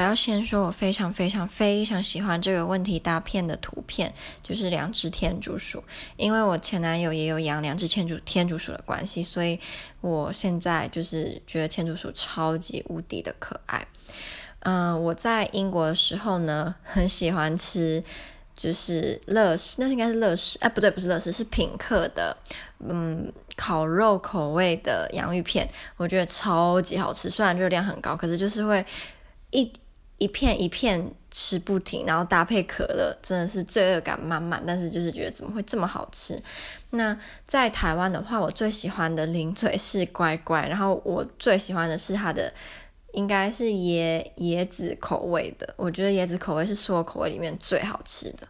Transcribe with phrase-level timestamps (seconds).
[0.00, 4.10] 我要先说，我非常非常非常喜欢这个问题大片的图片，
[4.42, 5.84] 就是两只天竺鼠。
[6.16, 9.60] 因为我前男友也有养两只天竺天竺鼠的关系，所以
[10.00, 13.86] 我现在就是觉得天竺鼠超级无敌的可爱。
[14.60, 18.02] 嗯、我在英国的时候呢，很喜欢吃，
[18.54, 22.34] 就是乐事，那应该是乐事，哎，不对，不是乐事，是品客的，
[22.78, 27.28] 嗯，烤肉口味的洋芋片，我觉得超级好吃。
[27.28, 28.82] 虽然热量很高，可是就是会
[29.50, 29.70] 一。
[30.20, 34.62] 一片一片吃不停，然后搭配可乐，真的是罪恶感满满。
[34.66, 36.40] 但是就是觉得怎么会这么好吃？
[36.90, 42.52] 那在台湾的话，我最喜欢的零嘴是乖乖，然后我最喜欢的是它的，
[43.12, 45.72] 应该是椰椰子口味的。
[45.76, 48.46] 我觉得椰子口味是所有口味里面最好吃的。